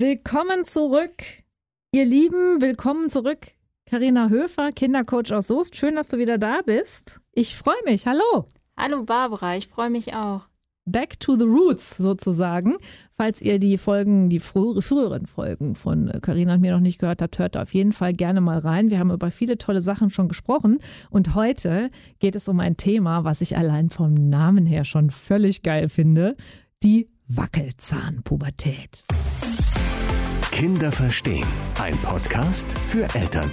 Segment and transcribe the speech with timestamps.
[0.00, 1.22] Willkommen zurück,
[1.92, 3.52] ihr Lieben, willkommen zurück.
[3.86, 5.76] Karina Höfer, Kindercoach aus Soest.
[5.76, 7.20] Schön, dass du wieder da bist.
[7.30, 8.04] Ich freue mich.
[8.04, 8.48] Hallo.
[8.76, 10.48] Hallo Barbara, ich freue mich auch.
[10.84, 12.74] Back to the Roots sozusagen.
[13.16, 17.22] Falls ihr die Folgen, die frü früheren Folgen von Karina und mir noch nicht gehört
[17.22, 18.90] habt, hört da auf jeden Fall gerne mal rein.
[18.90, 23.22] Wir haben über viele tolle Sachen schon gesprochen und heute geht es um ein Thema,
[23.22, 26.36] was ich allein vom Namen her schon völlig geil finde,
[26.82, 29.04] die Wackelzahnpubertät.
[30.54, 31.48] Kinder verstehen.
[31.82, 33.52] Ein Podcast für Eltern.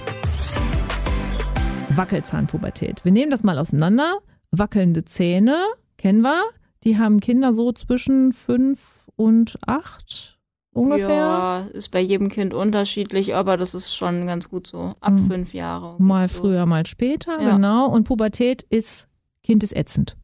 [1.96, 3.04] Wackelzahnpubertät.
[3.04, 4.20] Wir nehmen das mal auseinander.
[4.52, 5.64] Wackelnde Zähne,
[5.98, 6.44] kennen wir.
[6.84, 10.38] Die haben Kinder so zwischen fünf und acht
[10.70, 11.08] ungefähr.
[11.08, 14.94] Ja, ist bei jedem Kind unterschiedlich, aber das ist schon ganz gut so.
[15.00, 15.26] Ab hm.
[15.26, 16.00] fünf Jahre.
[16.00, 16.68] Mal früher, los.
[16.68, 17.56] mal später, ja.
[17.56, 17.88] genau.
[17.88, 19.08] Und Pubertät ist,
[19.42, 20.16] Kind ist ätzend.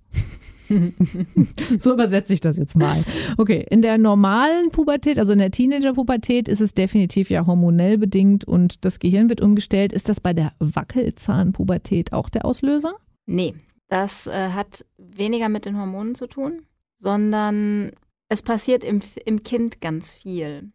[1.79, 2.97] so übersetze ich das jetzt mal.
[3.37, 8.45] Okay, in der normalen Pubertät, also in der Teenager-Pubertät, ist es definitiv ja hormonell bedingt
[8.45, 9.93] und das Gehirn wird umgestellt.
[9.93, 12.95] Ist das bei der Wackelzahnpubertät auch der Auslöser?
[13.27, 13.55] Nee,
[13.89, 16.63] das äh, hat weniger mit den Hormonen zu tun,
[16.95, 17.93] sondern
[18.29, 20.71] es passiert im, im Kind ganz viel.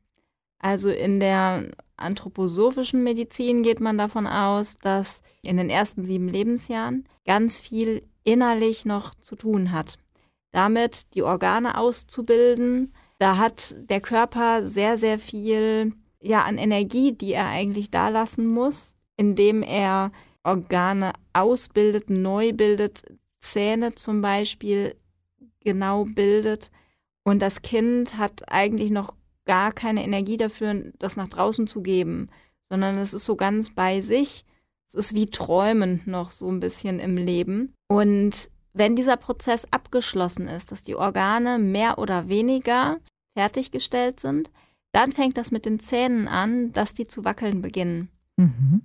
[0.60, 1.66] Also in der
[1.98, 8.86] anthroposophischen Medizin geht man davon aus, dass in den ersten sieben Lebensjahren ganz viel innerlich
[8.86, 9.98] noch zu tun hat.
[10.52, 17.34] Damit die Organe auszubilden, da hat der Körper sehr, sehr viel ja, an Energie, die
[17.34, 20.12] er eigentlich da lassen muss, indem er
[20.44, 23.04] Organe ausbildet, neu bildet,
[23.40, 24.96] Zähne zum Beispiel
[25.62, 26.72] genau bildet.
[27.24, 32.30] Und das Kind hat eigentlich noch gar keine Energie dafür, das nach draußen zu geben,
[32.70, 34.46] sondern es ist so ganz bei sich
[34.94, 37.74] es ist wie träumend noch so ein bisschen im Leben.
[37.88, 42.98] Und wenn dieser Prozess abgeschlossen ist, dass die Organe mehr oder weniger
[43.36, 44.52] fertiggestellt sind,
[44.92, 48.82] dann fängt das mit den Zähnen an, dass die zu wackeln beginnen mhm.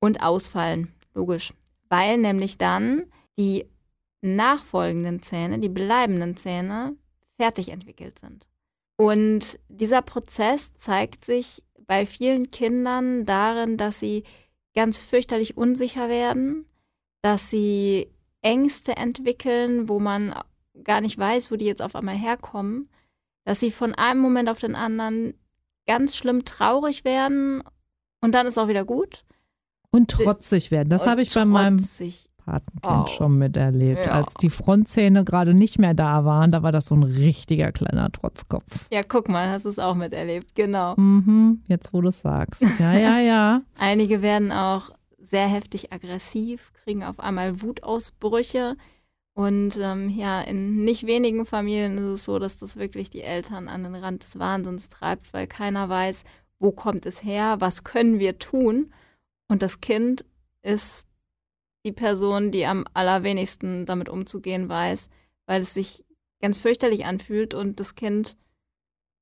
[0.00, 1.54] und ausfallen, logisch.
[1.88, 3.04] Weil nämlich dann
[3.38, 3.64] die
[4.20, 6.96] nachfolgenden Zähne, die bleibenden Zähne,
[7.40, 8.46] fertig entwickelt sind.
[8.96, 14.24] Und dieser Prozess zeigt sich bei vielen Kindern darin, dass sie
[14.74, 16.66] ganz fürchterlich unsicher werden,
[17.22, 18.08] dass sie
[18.42, 20.34] Ängste entwickeln, wo man
[20.84, 22.88] gar nicht weiß, wo die jetzt auf einmal herkommen,
[23.44, 25.34] dass sie von einem Moment auf den anderen
[25.86, 27.62] ganz schlimm traurig werden
[28.20, 29.24] und dann ist auch wieder gut.
[29.90, 30.90] Und trotzig werden.
[30.90, 31.78] Das habe ich bei meinem
[32.48, 33.06] Patenkind oh.
[33.06, 34.06] schon miterlebt.
[34.06, 34.12] Ja.
[34.12, 38.10] Als die Frontzähne gerade nicht mehr da waren, da war das so ein richtiger kleiner
[38.10, 38.88] Trotzkopf.
[38.90, 40.94] Ja, guck mal, hast du es auch miterlebt, genau.
[40.96, 42.64] Mhm, jetzt, wo du es sagst.
[42.78, 43.62] Ja, ja, ja.
[43.78, 48.76] Einige werden auch sehr heftig aggressiv, kriegen auf einmal Wutausbrüche.
[49.34, 53.68] Und ähm, ja, in nicht wenigen Familien ist es so, dass das wirklich die Eltern
[53.68, 56.24] an den Rand des Wahnsinns treibt, weil keiner weiß,
[56.58, 58.92] wo kommt es her, was können wir tun.
[59.48, 60.24] Und das Kind
[60.62, 61.07] ist
[61.88, 65.08] die Person, die am allerwenigsten damit umzugehen weiß,
[65.46, 66.04] weil es sich
[66.42, 68.36] ganz fürchterlich anfühlt und das Kind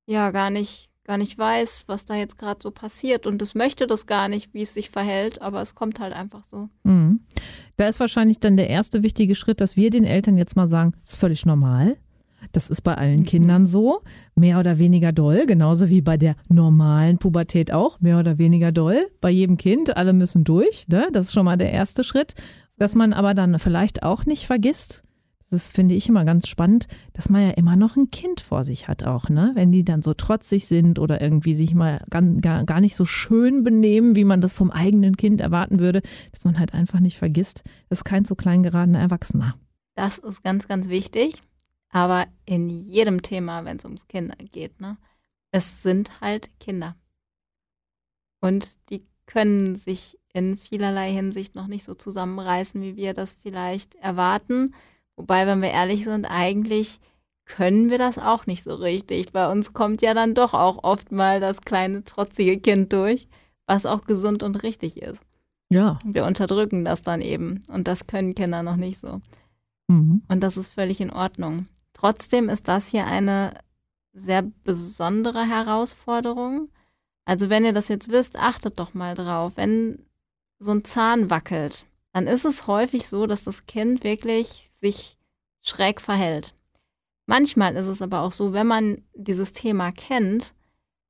[0.05, 3.87] ja gar nicht gar nicht weiß, was da jetzt gerade so passiert und es möchte
[3.87, 6.67] das gar nicht, wie es sich verhält, aber es kommt halt einfach so.
[6.83, 7.21] Mhm.
[7.77, 10.95] Da ist wahrscheinlich dann der erste wichtige Schritt, dass wir den Eltern jetzt mal sagen,
[11.05, 11.95] ist völlig normal.
[12.51, 13.25] Das ist bei allen mhm.
[13.25, 14.01] Kindern so,
[14.35, 19.07] mehr oder weniger doll, genauso wie bei der normalen Pubertät auch, mehr oder weniger doll.
[19.21, 20.87] Bei jedem Kind, alle müssen durch.
[20.87, 21.07] Ne?
[21.11, 22.35] Das ist schon mal der erste Schritt.
[22.77, 25.03] Dass man aber dann vielleicht auch nicht vergisst,
[25.49, 28.87] das finde ich immer ganz spannend, dass man ja immer noch ein Kind vor sich
[28.87, 29.51] hat auch, ne?
[29.53, 33.63] Wenn die dann so trotzig sind oder irgendwie sich mal gar, gar nicht so schön
[33.63, 36.01] benehmen, wie man das vom eigenen Kind erwarten würde,
[36.33, 39.55] dass man halt einfach nicht vergisst, das ist kein so klein geradener Erwachsener.
[39.95, 41.39] Das ist ganz, ganz wichtig.
[41.89, 44.97] Aber in jedem Thema, wenn es ums Kinder geht, ne,
[45.51, 46.95] es sind halt Kinder.
[48.41, 53.95] Und die können sich in vielerlei Hinsicht noch nicht so zusammenreißen, wie wir das vielleicht
[53.95, 54.75] erwarten.
[55.15, 56.99] Wobei, wenn wir ehrlich sind, eigentlich
[57.45, 59.31] können wir das auch nicht so richtig.
[59.31, 63.27] Bei uns kommt ja dann doch auch oft mal das kleine trotzige Kind durch,
[63.65, 65.21] was auch gesund und richtig ist.
[65.69, 65.97] Ja.
[66.05, 69.21] Wir unterdrücken das dann eben und das können Kinder noch nicht so.
[69.87, 70.21] Mhm.
[70.27, 71.67] Und das ist völlig in Ordnung.
[71.97, 73.53] Trotzdem ist das hier eine
[74.13, 76.69] sehr besondere Herausforderung.
[77.25, 79.53] Also wenn ihr das jetzt wisst, achtet doch mal drauf.
[79.55, 80.05] Wenn
[80.59, 85.17] so ein Zahn wackelt, dann ist es häufig so, dass das Kind wirklich sich
[85.61, 86.55] schräg verhält.
[87.25, 90.53] Manchmal ist es aber auch so, wenn man dieses Thema kennt,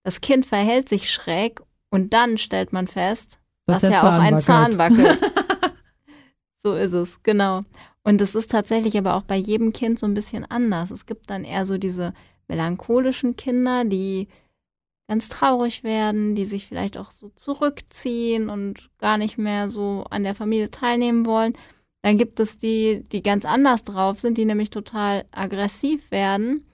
[0.03, 4.39] das Kind verhält sich schräg und dann stellt man fest, dass, dass ja auch ein
[4.39, 5.21] Zahn wackelt.
[6.57, 7.61] so ist es, genau.
[8.07, 10.91] Und es ist tatsächlich aber auch bei jedem Kind so ein bisschen anders.
[10.91, 12.13] Es gibt dann eher so diese
[12.47, 14.29] melancholischen Kinder, die
[15.09, 20.23] ganz traurig werden, die sich vielleicht auch so zurückziehen und gar nicht mehr so an
[20.23, 21.51] der Familie teilnehmen wollen.
[22.01, 26.65] Dann gibt es die, die ganz anders drauf sind, die nämlich total aggressiv werden.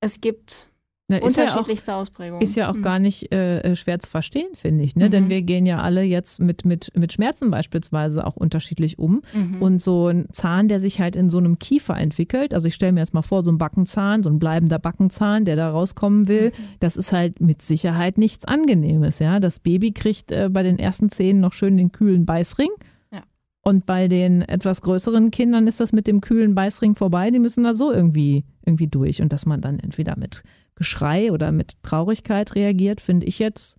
[0.00, 0.71] Es gibt
[1.08, 2.42] Na, ist ja auch, unterschiedlichste Ausprägungen.
[2.42, 2.82] ist ja auch Mhm.
[2.82, 4.94] gar nicht äh, schwer zu verstehen, finde ich.
[4.96, 5.10] Ne?
[5.10, 5.30] Denn Mhm.
[5.30, 9.20] wir gehen ja alle jetzt mit, mit, mit Schmerzen beispielsweise auch unterschiedlich um.
[9.34, 9.60] Mhm.
[9.60, 12.92] Und so ein Zahn, der sich halt in so einem Kiefer entwickelt, also ich stelle
[12.92, 16.50] mir jetzt mal vor, so ein Backenzahn, so ein bleibender Backenzahn, der da rauskommen will,
[16.50, 16.62] Mhm.
[16.80, 19.18] das ist halt mit Sicherheit nichts Angenehmes.
[19.18, 19.40] Ja?
[19.40, 22.70] Das Baby kriegt äh, bei den ersten Zähnen noch schön den kühlen Beißring.
[23.12, 23.22] Ja.
[23.62, 27.30] Und bei den etwas größeren Kindern ist das mit dem kühlen Beißring vorbei.
[27.30, 29.20] Die müssen da so irgendwie, irgendwie durch.
[29.20, 30.42] Und dass man dann entweder mit
[30.74, 33.78] Geschrei oder mit Traurigkeit reagiert, finde ich jetzt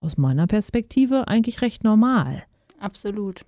[0.00, 2.44] aus meiner Perspektive eigentlich recht normal.
[2.78, 3.44] Absolut.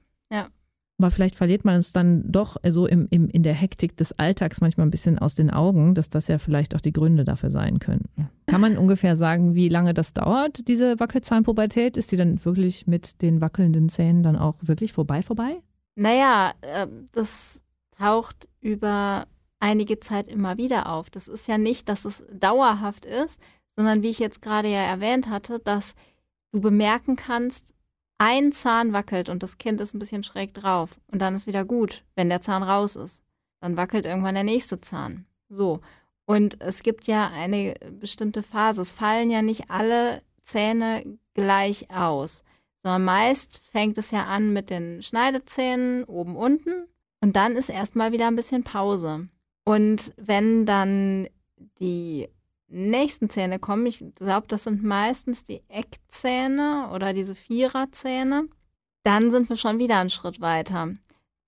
[0.98, 4.62] Aber vielleicht verliert man es dann doch so im, im, in der Hektik des Alltags
[4.62, 7.78] manchmal ein bisschen aus den Augen, dass das ja vielleicht auch die Gründe dafür sein
[7.81, 8.31] könnten.
[8.46, 11.99] Kann man ungefähr sagen, wie lange das dauert, diese Wackelzahnpubertät?
[11.99, 15.60] Ist die dann wirklich mit den wackelnden Zähnen dann auch wirklich vorbei, vorbei?
[15.96, 17.60] Naja, äh, das
[17.90, 19.26] taucht über
[19.60, 21.10] einige Zeit immer wieder auf.
[21.10, 23.40] Das ist ja nicht, dass es dauerhaft ist,
[23.76, 25.94] sondern wie ich jetzt gerade ja erwähnt hatte, dass
[26.52, 27.74] du bemerken kannst,
[28.18, 31.64] ein Zahn wackelt und das Kind ist ein bisschen schräg drauf und dann ist wieder
[31.64, 33.22] gut, wenn der Zahn raus ist.
[33.60, 35.26] Dann wackelt irgendwann der nächste Zahn.
[35.48, 35.80] So.
[36.24, 38.82] Und es gibt ja eine bestimmte Phase.
[38.82, 42.42] Es fallen ja nicht alle Zähne gleich aus,
[42.82, 46.86] sondern meist fängt es ja an mit den Schneidezähnen oben unten
[47.20, 49.28] und dann ist erstmal wieder ein bisschen Pause.
[49.66, 51.26] Und wenn dann
[51.80, 52.28] die
[52.68, 58.48] nächsten Zähne kommen, ich glaube, das sind meistens die Eckzähne oder diese Viererzähne,
[59.02, 60.90] dann sind wir schon wieder einen Schritt weiter.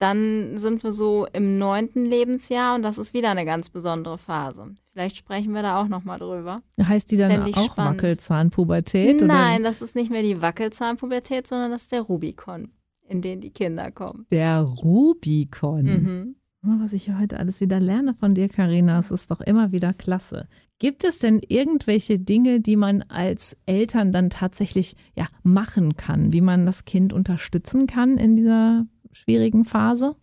[0.00, 4.74] Dann sind wir so im neunten Lebensjahr und das ist wieder eine ganz besondere Phase.
[4.92, 6.62] Vielleicht sprechen wir da auch nochmal drüber.
[6.80, 8.02] Heißt die dann auch spannend.
[8.02, 9.20] Wackelzahnpubertät?
[9.20, 12.72] Nein, das ist nicht mehr die Wackelzahnpubertät, sondern das ist der Rubikon,
[13.08, 14.26] in den die Kinder kommen.
[14.30, 15.84] Oder der Rubikon.
[15.84, 16.34] Mhm.
[16.62, 20.48] Was ich heute alles wieder lerne von dir, Karina, es ist doch immer wieder klasse.
[20.80, 26.40] Gibt es denn irgendwelche Dinge, die man als Eltern dann tatsächlich ja, machen kann, wie
[26.40, 30.16] man das Kind unterstützen kann in dieser schwierigen Phase?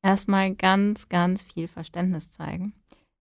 [0.00, 2.74] Erstmal ganz, ganz viel Verständnis zeigen.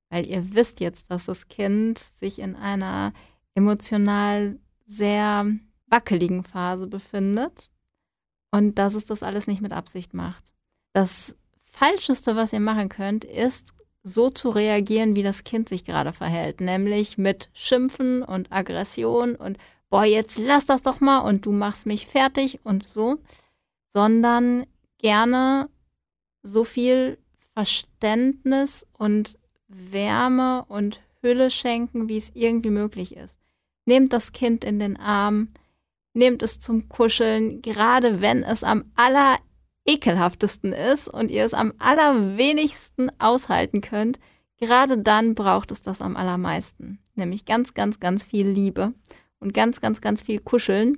[0.10, 3.14] Weil ihr wisst jetzt, dass das Kind sich in einer
[3.56, 5.48] emotional sehr
[5.88, 7.72] wackeligen Phase befindet
[8.52, 10.54] und dass es das alles nicht mit Absicht macht.
[10.94, 11.36] Das
[11.74, 13.74] Falscheste, was ihr machen könnt, ist
[14.04, 19.58] so zu reagieren, wie das Kind sich gerade verhält, nämlich mit Schimpfen und Aggression und
[19.90, 23.18] boah, jetzt lass das doch mal und du machst mich fertig und so,
[23.90, 24.68] sondern
[25.00, 25.68] gerne
[26.44, 27.18] so viel
[27.56, 33.40] Verständnis und Wärme und Hülle schenken, wie es irgendwie möglich ist.
[33.86, 35.50] Nehmt das Kind in den Arm,
[36.14, 38.92] nehmt es zum Kuscheln, gerade wenn es am
[39.86, 44.20] allerekelhaftesten ist und ihr es am allerwenigsten aushalten könnt,
[44.60, 47.00] gerade dann braucht es das am allermeisten.
[47.16, 48.94] Nämlich ganz, ganz, ganz viel Liebe
[49.40, 50.98] und ganz, ganz, ganz viel Kuscheln.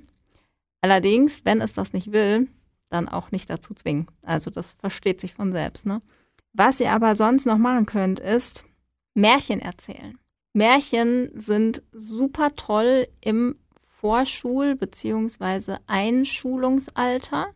[0.80, 2.48] Allerdings, wenn es das nicht will,
[2.88, 4.06] dann auch nicht dazu zwingen.
[4.22, 5.86] Also das versteht sich von selbst.
[5.86, 6.00] Ne?
[6.52, 8.64] Was ihr aber sonst noch machen könnt, ist
[9.14, 10.18] Märchen erzählen.
[10.52, 13.56] Märchen sind super toll im
[14.00, 15.78] Vorschul- bzw.
[15.86, 17.48] Einschulungsalter,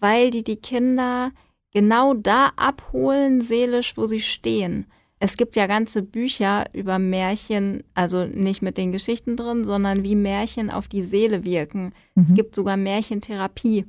[0.00, 1.30] weil die die Kinder
[1.72, 4.86] genau da abholen, seelisch, wo sie stehen.
[5.22, 10.16] Es gibt ja ganze Bücher über Märchen, also nicht mit den Geschichten drin, sondern wie
[10.16, 11.92] Märchen auf die Seele wirken.
[12.16, 12.34] Es Mhm.
[12.34, 13.84] gibt sogar Märchentherapie.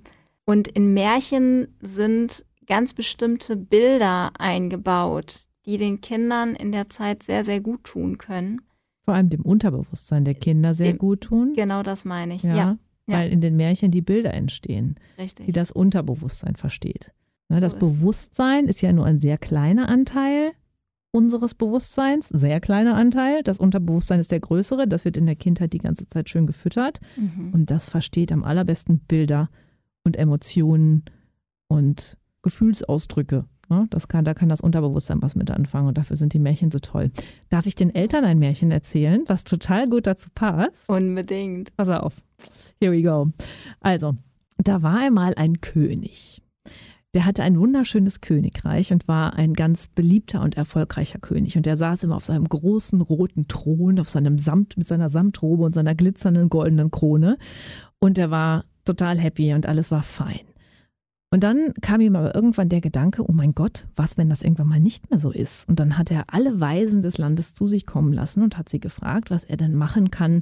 [0.45, 7.43] Und in Märchen sind ganz bestimmte Bilder eingebaut, die den Kindern in der Zeit sehr,
[7.43, 8.61] sehr gut tun können.
[9.05, 11.53] Vor allem dem Unterbewusstsein der Kinder sehr Dem- gut tun.
[11.55, 12.43] Genau das meine ich.
[12.43, 12.77] Ja, Ja,
[13.11, 13.19] ja.
[13.19, 15.53] weil in den Märchen die Bilder entstehen, die richtig.
[15.53, 17.11] das Unterbewusstsein versteht.
[17.49, 17.79] Ne, So das ist.
[17.79, 20.51] Bewusstsein ist ja nur ein sehr kleiner Anteil
[21.13, 23.43] unseres Bewusstseins, sehr kleiner Anteil.
[23.43, 26.99] Das Unterbewusstsein ist der größere, das wird in der Kindheit die ganze Zeit schön gefüttert
[27.17, 27.51] Mhm.
[27.53, 29.49] und das versteht am allerbesten Bilder
[30.05, 31.03] und Emotionen
[31.67, 33.45] und Gefühlsausdrücke.
[33.71, 33.87] Ne?
[33.89, 36.79] Das kann, da kann das Unterbewusstsein was mit anfangen und dafür sind die Märchen so
[36.79, 37.09] toll.
[37.49, 40.89] Darf ich den Eltern ein Märchen erzählen, was total gut dazu passt?
[40.89, 41.75] Unbedingt.
[41.77, 42.15] Pass auf.
[42.81, 43.31] Here we go.
[43.79, 44.17] Also,
[44.57, 46.41] da war einmal ein König.
[47.13, 51.55] Der hatte ein wunderschönes Königreich und war ein ganz beliebter und erfolgreicher König.
[51.55, 55.63] Und der saß immer auf seinem großen roten Thron, auf seinem Samt, mit seiner Samtrobe
[55.63, 57.37] und seiner glitzernden goldenen Krone.
[57.99, 60.50] Und er war total happy und alles war fein.
[61.33, 64.67] Und dann kam ihm aber irgendwann der Gedanke, oh mein Gott, was, wenn das irgendwann
[64.67, 65.67] mal nicht mehr so ist?
[65.69, 68.81] Und dann hat er alle Weisen des Landes zu sich kommen lassen und hat sie
[68.81, 70.41] gefragt, was er denn machen kann,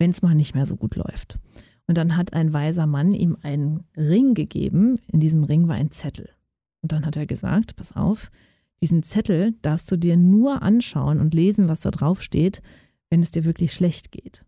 [0.00, 1.38] wenn es mal nicht mehr so gut läuft.
[1.86, 4.98] Und dann hat ein weiser Mann ihm einen Ring gegeben.
[5.06, 6.30] In diesem Ring war ein Zettel.
[6.82, 8.32] Und dann hat er gesagt, pass auf,
[8.82, 12.62] diesen Zettel darfst du dir nur anschauen und lesen, was da drauf steht,
[13.10, 14.44] wenn es dir wirklich schlecht geht.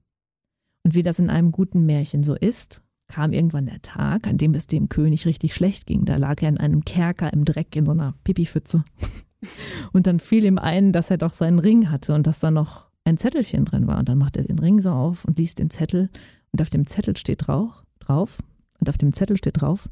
[0.85, 2.82] Und wie das in einem guten Märchen so ist,
[3.13, 6.07] kam irgendwann der Tag, an dem es dem König richtig schlecht ging.
[6.07, 8.85] Da lag er in einem Kerker im Dreck in so einer Pipifütze.
[9.93, 12.87] Und dann fiel ihm ein, dass er doch seinen Ring hatte und dass da noch
[13.05, 13.99] ein Zettelchen drin war.
[13.99, 16.11] Und dann macht er den Ring so auf und liest den Zettel.
[16.53, 18.39] Und auf dem Zettel steht drauf, drauf
[18.79, 19.89] und auf dem Zettel steht drauf,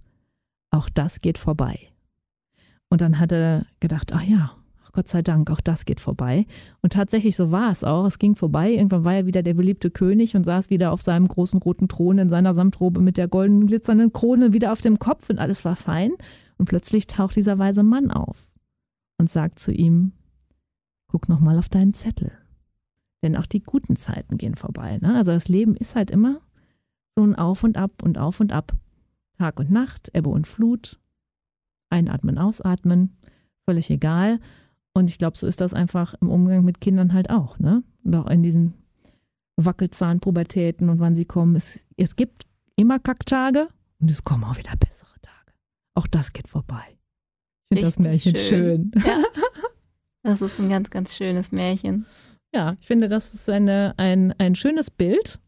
[0.71, 1.89] auch das geht vorbei.
[2.89, 4.53] Und dann hat er gedacht, ach ja,
[4.92, 6.47] Gott sei Dank, auch das geht vorbei.
[6.82, 8.06] Und tatsächlich, so war es auch.
[8.06, 8.73] Es ging vorbei.
[8.73, 12.18] Irgendwann war er wieder der beliebte König und saß wieder auf seinem großen roten Thron
[12.18, 15.76] in seiner Samtrobe mit der goldenen glitzernden Krone wieder auf dem Kopf und alles war
[15.76, 16.12] fein.
[16.59, 18.52] Und plötzlich taucht dieser weise Mann auf
[19.18, 20.12] und sagt zu ihm,
[21.06, 22.32] guck noch mal auf deinen Zettel.
[23.23, 24.99] Denn auch die guten Zeiten gehen vorbei.
[25.00, 25.14] Ne?
[25.14, 26.40] Also das Leben ist halt immer
[27.16, 28.73] so ein Auf und Ab und Auf und Ab.
[29.38, 30.99] Tag und Nacht, Ebbe und Flut.
[31.90, 33.16] Einatmen, ausatmen,
[33.64, 34.38] völlig egal.
[35.00, 37.83] Und ich glaube, so ist das einfach im Umgang mit Kindern halt auch, ne?
[38.04, 38.75] Und auch in diesen
[39.57, 41.57] Wackelzahnpubertäten und wann sie kommen.
[41.57, 42.45] Es, es gibt
[42.76, 45.57] immer Kacktage und es kommen auch wieder bessere Tage.
[45.95, 46.85] Auch das geht vorbei.
[47.71, 48.62] Ich finde das Märchen schön.
[48.62, 48.90] schön.
[49.04, 49.23] Ja.
[50.23, 52.04] Das ist ein ganz, ganz schönes Märchen.
[52.54, 55.40] Ja, ich finde, das ist eine, ein, ein schönes Bild.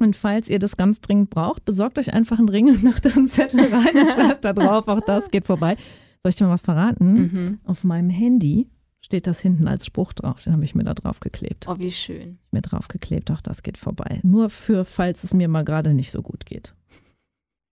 [0.00, 3.10] Und falls ihr das ganz dringend braucht, besorgt euch einfach einen Ring und macht da
[3.10, 5.76] einen Zettel rein und schreibt da drauf, auch das geht vorbei.
[6.24, 7.12] Soll ich dir mal was verraten?
[7.12, 7.58] Mhm.
[7.64, 8.70] Auf meinem Handy
[9.02, 10.42] steht das hinten als Spruch drauf.
[10.42, 11.66] Den habe ich mir da drauf geklebt.
[11.68, 12.38] Oh, wie schön.
[12.50, 14.20] Mir drauf geklebt, auch das geht vorbei.
[14.22, 16.74] Nur für, falls es mir mal gerade nicht so gut geht.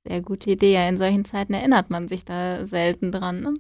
[0.06, 0.74] Sehr gute Idee.
[0.74, 3.40] Ja, in solchen Zeiten erinnert man sich da selten dran.
[3.40, 3.54] Ne?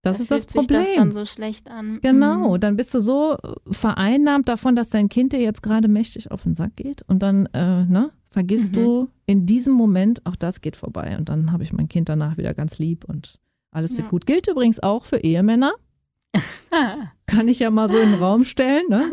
[0.00, 0.86] Das da ist das Problem.
[0.86, 1.98] Sich das dann so schlecht an.
[2.00, 2.60] Genau, mhm.
[2.60, 3.36] dann bist du so
[3.70, 7.44] vereinnahmt davon, dass dein Kind dir jetzt gerade mächtig auf den Sack geht und dann
[7.52, 8.76] äh, ne, vergisst mhm.
[8.76, 11.18] du in diesem Moment, auch das geht vorbei.
[11.18, 13.38] Und dann habe ich mein Kind danach wieder ganz lieb und
[13.70, 14.08] alles wird ja.
[14.08, 14.26] gut.
[14.26, 15.72] Gilt übrigens auch für Ehemänner.
[17.26, 18.86] Kann ich ja mal so in den Raum stellen.
[18.88, 19.10] Ne?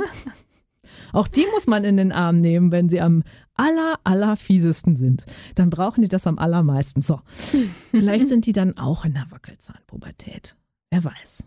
[1.13, 5.23] Auch die muss man in den Arm nehmen, wenn sie am aller, aller fiesesten sind.
[5.55, 7.01] Dann brauchen die das am allermeisten.
[7.01, 7.21] So,
[7.91, 10.57] vielleicht sind die dann auch in der Wackelzahnpubertät.
[10.89, 11.43] Wer weiß.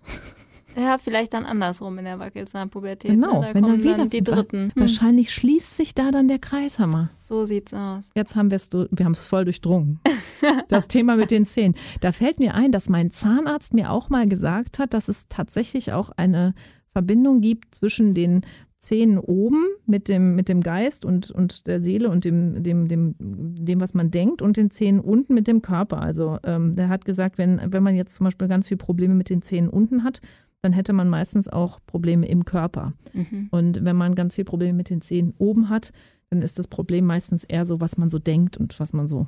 [0.78, 3.11] Ja, vielleicht dann andersrum in der Wackelzahnpubertät.
[3.11, 3.49] Genau, ne?
[3.49, 4.70] da wenn dann wieder dann die Dritten.
[4.75, 4.82] Hm.
[4.82, 7.11] Wahrscheinlich schließt sich da dann der Kreishammer.
[7.16, 8.11] So sieht's aus.
[8.14, 10.00] Jetzt haben wir es, wir haben es voll durchdrungen.
[10.68, 11.75] das Thema mit den Zähnen.
[12.00, 15.92] Da fällt mir ein, dass mein Zahnarzt mir auch mal gesagt hat, dass es tatsächlich
[15.92, 16.54] auch eine
[16.92, 18.42] Verbindung gibt zwischen den
[18.78, 23.16] Zähnen oben mit dem, mit dem Geist und, und der Seele und dem, dem, dem,
[23.18, 26.00] dem, was man denkt, und den Zähnen unten mit dem Körper.
[26.00, 29.30] Also ähm, der hat gesagt, wenn, wenn man jetzt zum Beispiel ganz viele Probleme mit
[29.30, 30.20] den Zähnen unten hat,
[30.62, 32.93] dann hätte man meistens auch Probleme im Körper.
[33.12, 33.49] Mhm.
[33.50, 35.93] Und wenn man ganz viele Probleme mit den Zähnen oben hat,
[36.31, 39.27] dann ist das Problem meistens eher so, was man so denkt und was man so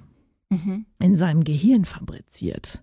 [0.51, 0.87] mhm.
[0.99, 2.83] in seinem Gehirn fabriziert.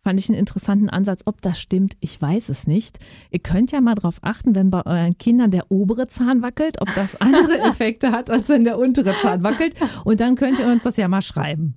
[0.00, 1.22] Fand ich einen interessanten Ansatz.
[1.26, 2.98] Ob das stimmt, ich weiß es nicht.
[3.30, 6.88] Ihr könnt ja mal darauf achten, wenn bei euren Kindern der obere Zahn wackelt, ob
[6.94, 9.74] das andere Effekte hat, als wenn der untere Zahn wackelt.
[10.04, 11.74] Und dann könnt ihr uns das ja mal schreiben.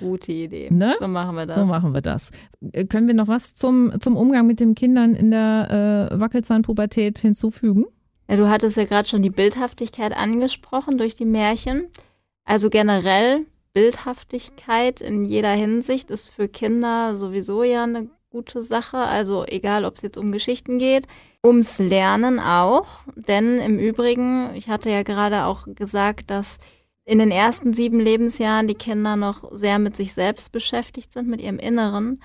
[0.00, 0.70] Gute Idee.
[0.70, 0.94] Ne?
[0.98, 1.58] So machen wir das.
[1.58, 2.30] So machen wir das.
[2.72, 7.18] Äh, können wir noch was zum, zum Umgang mit den Kindern in der äh, Wackelzahnpubertät
[7.18, 7.84] hinzufügen?
[8.28, 11.86] Ja, du hattest ja gerade schon die Bildhaftigkeit angesprochen durch die Märchen.
[12.44, 18.98] Also generell Bildhaftigkeit in jeder Hinsicht ist für Kinder sowieso ja eine gute Sache.
[18.98, 21.06] Also egal, ob es jetzt um Geschichten geht,
[21.44, 22.86] ums Lernen auch.
[23.14, 26.58] Denn im Übrigen, ich hatte ja gerade auch gesagt, dass
[27.06, 31.40] in den ersten sieben Lebensjahren die Kinder noch sehr mit sich selbst beschäftigt sind, mit
[31.40, 32.20] ihrem Inneren.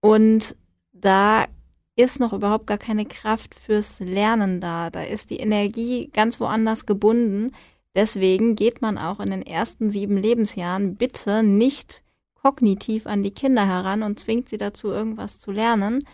[0.00, 0.56] Und
[0.92, 1.46] da
[1.94, 4.90] ist noch überhaupt gar keine Kraft fürs Lernen da.
[4.90, 7.52] Da ist die Energie ganz woanders gebunden.
[7.94, 12.02] Deswegen geht man auch in den ersten sieben Lebensjahren bitte nicht
[12.34, 16.06] kognitiv an die Kinder heran und zwingt sie dazu, irgendwas zu lernen.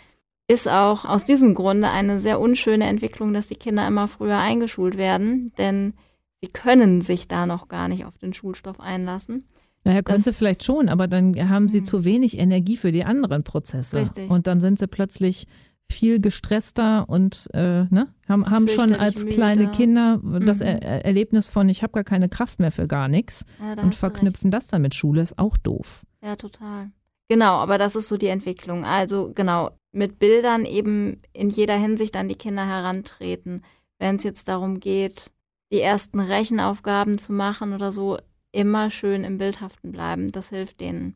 [0.48, 4.98] Ist auch aus diesem Grunde eine sehr unschöne Entwicklung, dass die Kinder immer früher eingeschult
[4.98, 5.94] werden, denn
[6.42, 9.44] sie können sich da noch gar nicht auf den Schulstoff einlassen.
[9.84, 11.84] Naja, können sie vielleicht schon, aber dann haben sie hm.
[11.86, 13.98] zu wenig Energie für die anderen Prozesse.
[13.98, 14.30] Richtig.
[14.30, 15.46] Und dann sind sie plötzlich
[15.90, 19.34] viel gestresster und äh, ne, haben, haben schon als müde.
[19.34, 20.66] kleine Kinder das mhm.
[20.66, 24.50] er Erlebnis von, ich habe gar keine Kraft mehr für gar nichts ja, und verknüpfen
[24.50, 26.02] das dann mit Schule, ist auch doof.
[26.22, 26.90] Ja, total.
[27.28, 28.84] Genau, aber das ist so die Entwicklung.
[28.84, 33.64] Also genau, mit Bildern eben in jeder Hinsicht an die Kinder herantreten.
[33.98, 35.30] Wenn es jetzt darum geht,
[35.70, 38.18] die ersten Rechenaufgaben zu machen oder so,
[38.52, 40.32] immer schön im Bildhaften bleiben.
[40.32, 41.14] Das hilft denen.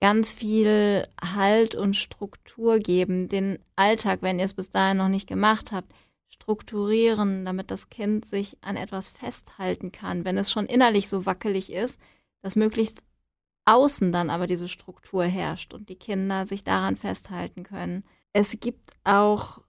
[0.00, 5.28] Ganz viel Halt und Struktur geben, den Alltag, wenn ihr es bis dahin noch nicht
[5.28, 5.92] gemacht habt,
[6.28, 11.70] strukturieren, damit das Kind sich an etwas festhalten kann, wenn es schon innerlich so wackelig
[11.70, 12.00] ist,
[12.40, 13.02] dass möglichst
[13.66, 18.04] außen dann aber diese Struktur herrscht und die Kinder sich daran festhalten können.
[18.32, 19.60] Es gibt auch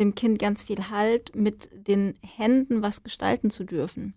[0.00, 4.14] dem Kind ganz viel Halt, mit den Händen was gestalten zu dürfen.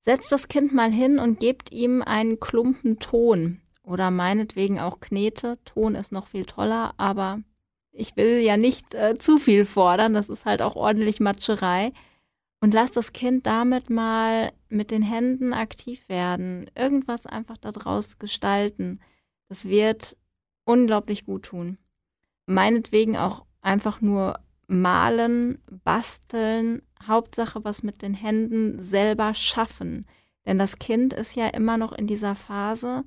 [0.00, 5.58] Setzt das Kind mal hin und gebt ihm einen Klumpen Ton oder meinetwegen auch Knete.
[5.64, 7.40] Ton ist noch viel toller, aber
[7.92, 10.14] ich will ja nicht äh, zu viel fordern.
[10.14, 11.92] Das ist halt auch ordentlich Matscherei.
[12.60, 16.70] Und lasst das Kind damit mal mit den Händen aktiv werden.
[16.74, 19.00] Irgendwas einfach daraus gestalten.
[19.48, 20.16] Das wird
[20.64, 21.78] unglaublich gut tun.
[22.46, 30.06] Meinetwegen auch einfach nur malen, basteln, Hauptsache was mit den Händen selber schaffen.
[30.46, 33.04] Denn das Kind ist ja immer noch in dieser Phase,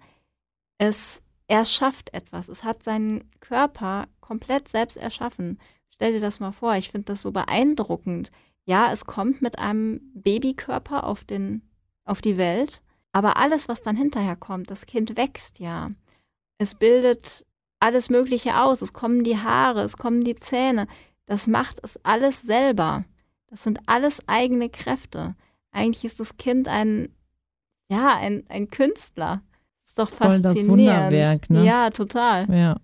[0.77, 2.49] es erschafft etwas.
[2.49, 5.59] Es hat seinen Körper komplett selbst erschaffen.
[5.93, 8.31] Stell dir das mal vor, ich finde das so beeindruckend.
[8.65, 11.61] Ja, es kommt mit einem Babykörper auf, den,
[12.05, 15.91] auf die Welt, aber alles, was dann hinterher kommt, das Kind wächst ja.
[16.57, 17.45] Es bildet
[17.81, 18.81] alles Mögliche aus.
[18.81, 20.87] Es kommen die Haare, es kommen die Zähne.
[21.31, 23.05] Das macht es alles selber.
[23.47, 25.37] Das sind alles eigene Kräfte.
[25.71, 27.07] Eigentlich ist das Kind ein,
[27.89, 29.41] ja, ein, ein Künstler.
[29.81, 30.43] Das ist doch faszinierend.
[30.43, 31.65] Voll das Wunderwerk, ne?
[31.65, 32.53] Ja, total.
[32.53, 32.81] Ja.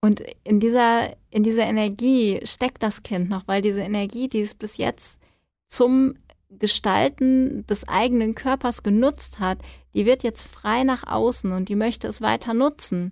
[0.00, 4.54] Und in dieser, in dieser Energie steckt das Kind noch, weil diese Energie, die es
[4.54, 5.20] bis jetzt
[5.66, 6.14] zum
[6.48, 9.58] Gestalten des eigenen Körpers genutzt hat,
[9.94, 13.10] die wird jetzt frei nach außen und die möchte es weiter nutzen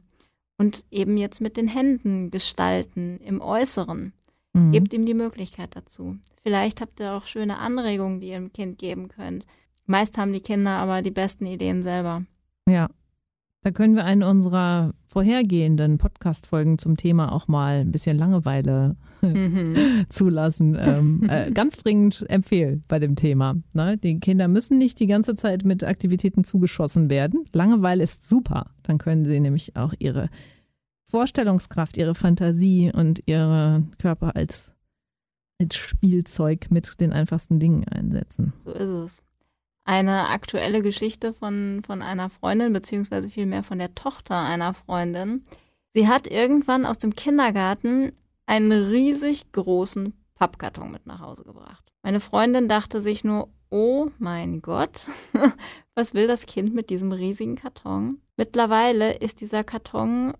[0.56, 4.12] und eben jetzt mit den Händen gestalten im Äußeren.
[4.58, 4.72] Mhm.
[4.72, 6.16] Gebt ihm die Möglichkeit dazu.
[6.42, 9.46] Vielleicht habt ihr auch schöne Anregungen, die ihr dem Kind geben könnt.
[9.86, 12.24] Meist haben die Kinder aber die besten Ideen selber.
[12.68, 12.88] Ja,
[13.62, 19.74] da können wir einen unserer vorhergehenden Podcast-Folgen zum Thema auch mal ein bisschen Langeweile mhm.
[20.08, 20.76] zulassen.
[20.80, 23.56] Ähm, äh, ganz dringend empfehlen bei dem Thema.
[23.72, 23.96] Ne?
[23.96, 27.46] Die Kinder müssen nicht die ganze Zeit mit Aktivitäten zugeschossen werden.
[27.52, 28.70] Langeweile ist super.
[28.84, 30.28] Dann können sie nämlich auch ihre
[31.10, 34.72] Vorstellungskraft, ihre Fantasie und ihren Körper als,
[35.60, 38.52] als Spielzeug mit den einfachsten Dingen einsetzen.
[38.64, 39.22] So ist es
[39.88, 45.44] eine aktuelle Geschichte von, von einer Freundin, beziehungsweise vielmehr von der Tochter einer Freundin.
[45.94, 48.12] Sie hat irgendwann aus dem Kindergarten
[48.44, 51.90] einen riesig großen Pappkarton mit nach Hause gebracht.
[52.02, 55.08] Meine Freundin dachte sich nur, oh mein Gott,
[55.94, 58.20] was will das Kind mit diesem riesigen Karton?
[58.36, 60.34] Mittlerweile ist dieser Karton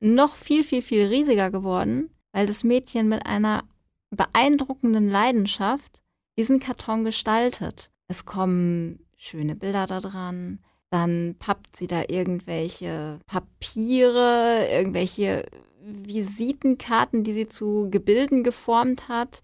[0.00, 3.64] noch viel, viel, viel riesiger geworden, weil das Mädchen mit einer
[4.10, 6.02] beeindruckenden Leidenschaft
[6.36, 7.90] diesen Karton gestaltet.
[8.08, 10.60] Es kommen schöne Bilder da dran.
[10.90, 15.46] Dann pappt sie da irgendwelche Papiere, irgendwelche
[15.82, 19.42] Visitenkarten, die sie zu Gebilden geformt hat,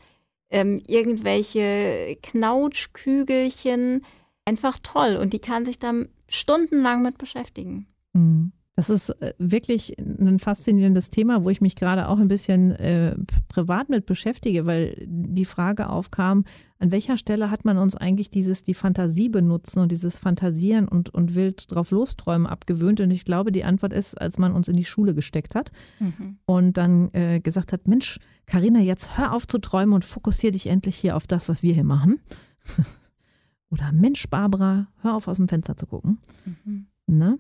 [0.51, 4.05] ähm, irgendwelche Knautschkügelchen.
[4.45, 5.17] Einfach toll.
[5.17, 7.87] Und die kann sich dann stundenlang mit beschäftigen.
[8.13, 8.53] Mhm.
[8.81, 13.15] Das ist äh, wirklich ein faszinierendes Thema, wo ich mich gerade auch ein bisschen äh,
[13.49, 16.45] privat mit beschäftige, weil die Frage aufkam,
[16.79, 21.11] an welcher Stelle hat man uns eigentlich dieses, die Fantasie benutzen und dieses Fantasieren und,
[21.11, 23.03] und wild drauf losträumen abgewöhnt?
[23.03, 26.39] Und ich glaube, die Antwort ist, als man uns in die Schule gesteckt hat mhm.
[26.47, 30.69] und dann äh, gesagt hat, Mensch, Karina, jetzt hör auf zu träumen und fokussiere dich
[30.69, 32.19] endlich hier auf das, was wir hier machen.
[33.71, 36.19] Oder Mensch, Barbara, hör auf aus dem Fenster zu gucken.
[36.65, 36.87] Mhm.
[37.07, 37.39] Ne?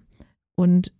[0.54, 0.92] Und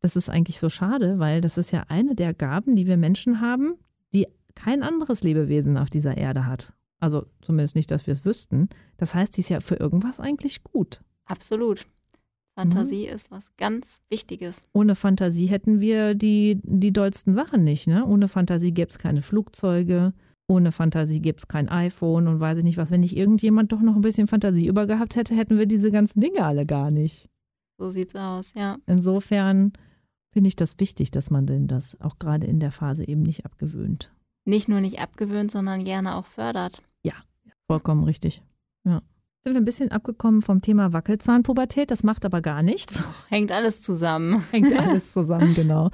[0.00, 3.40] das ist eigentlich so schade, weil das ist ja eine der Gaben, die wir Menschen
[3.40, 3.74] haben,
[4.14, 6.72] die kein anderes Lebewesen auf dieser Erde hat.
[7.00, 8.68] Also zumindest nicht, dass wir es wüssten.
[8.96, 11.00] Das heißt, die ist ja für irgendwas eigentlich gut.
[11.26, 11.86] Absolut.
[12.54, 13.14] Fantasie mhm.
[13.14, 14.66] ist was ganz Wichtiges.
[14.72, 17.86] Ohne Fantasie hätten wir die, die dollsten Sachen nicht.
[17.86, 18.04] Ne?
[18.04, 20.12] Ohne Fantasie gäbe es keine Flugzeuge.
[20.48, 22.90] Ohne Fantasie gäbe es kein iPhone und weiß ich nicht was.
[22.90, 26.42] Wenn nicht irgendjemand doch noch ein bisschen Fantasie übergehabt hätte, hätten wir diese ganzen Dinge
[26.42, 27.28] alle gar nicht.
[27.78, 28.78] So sieht's aus, ja.
[28.86, 29.72] Insofern
[30.32, 33.44] finde ich das wichtig, dass man denn das auch gerade in der Phase eben nicht
[33.44, 34.12] abgewöhnt.
[34.44, 36.82] Nicht nur nicht abgewöhnt, sondern gerne auch fördert.
[37.02, 37.14] Ja,
[37.66, 38.42] vollkommen richtig.
[38.84, 39.02] Ja.
[39.44, 43.02] Sind wir ein bisschen abgekommen vom Thema Wackelzahnpubertät, das macht aber gar nichts.
[43.28, 44.44] Hängt alles zusammen.
[44.50, 45.90] Hängt alles zusammen, genau.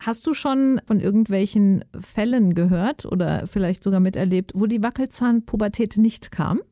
[0.00, 6.30] Hast du schon von irgendwelchen Fällen gehört oder vielleicht sogar miterlebt, wo die Wackelzahnpubertät nicht
[6.30, 6.62] kam?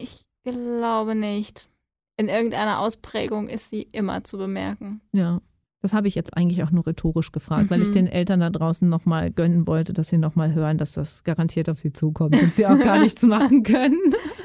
[0.00, 1.68] Ich glaube nicht.
[2.16, 5.02] In irgendeiner Ausprägung ist sie immer zu bemerken.
[5.12, 5.42] Ja.
[5.86, 7.70] Das habe ich jetzt eigentlich auch nur rhetorisch gefragt, mhm.
[7.70, 7.92] weil ich mhm.
[7.92, 11.78] den Eltern da draußen nochmal gönnen wollte, dass sie nochmal hören, dass das garantiert auf
[11.78, 13.96] sie zukommt und sie auch gar nichts machen können.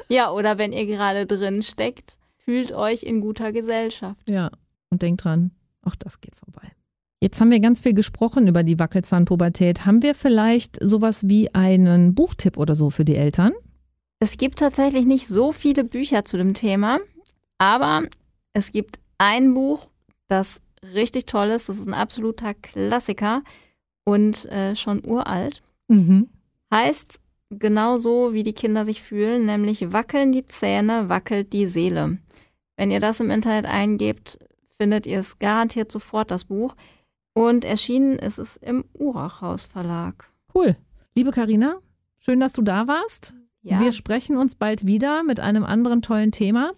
[0.08, 4.30] Ja, oder wenn ihr gerade drin steckt, fühlt euch in guter Gesellschaft.
[4.30, 4.52] Ja,
[4.88, 5.50] und denkt dran,
[5.82, 6.70] auch das geht vorbei.
[7.18, 9.84] Jetzt haben wir ganz viel gesprochen über die Wackelzahnpubertät.
[9.84, 13.50] Haben wir vielleicht sowas wie einen Buchtipp oder so für die Eltern?
[14.20, 17.00] Es gibt tatsächlich nicht so viele Bücher zu dem Thema,
[17.58, 18.04] aber
[18.52, 19.90] es gibt ein Buch,
[20.28, 21.68] das richtig toll ist.
[21.68, 23.42] Das ist ein absoluter Klassiker
[24.04, 25.62] und äh, schon uralt.
[25.88, 26.28] Mhm.
[26.72, 32.18] Heißt genauso, wie die Kinder sich fühlen, nämlich wackeln die Zähne, wackelt die Seele.
[32.76, 36.74] Wenn ihr das im Internet eingebt, findet ihr es garantiert sofort, das Buch.
[37.34, 40.30] Und erschienen ist es im Urachhaus Verlag.
[40.54, 40.76] Cool.
[41.14, 41.78] Liebe Karina,
[42.18, 43.34] schön, dass du da warst.
[43.62, 43.80] Ja.
[43.80, 46.72] Wir sprechen uns bald wieder mit einem anderen tollen Thema.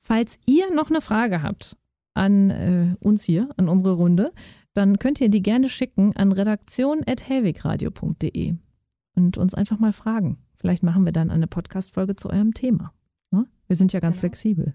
[0.00, 1.76] Falls ihr noch eine Frage habt
[2.14, 4.32] an äh, uns hier, an unsere Runde,
[4.74, 8.54] dann könnt ihr die gerne schicken an redaktion.helwigradio.de
[9.16, 10.38] und uns einfach mal fragen.
[10.58, 12.92] Vielleicht machen wir dann eine Podcast-Folge zu eurem Thema.
[13.30, 13.46] Ne?
[13.66, 14.20] Wir sind ja ganz Genau.
[14.20, 14.74] flexibel.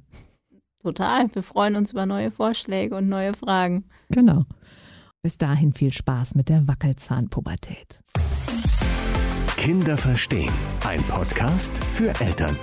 [0.80, 1.34] Total.
[1.34, 3.86] Wir freuen uns über neue Vorschläge und neue Fragen.
[4.10, 4.46] Genau.
[5.24, 8.02] Bis dahin viel Spaß mit der Wackelzahnpubertät.
[9.58, 10.54] Kinder verstehen.
[10.86, 12.56] Ein Podcast für Eltern.